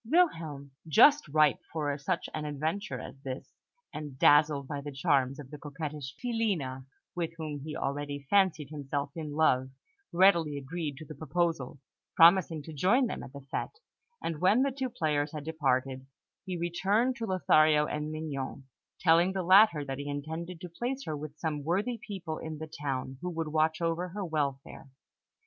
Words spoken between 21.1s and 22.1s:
with some worthy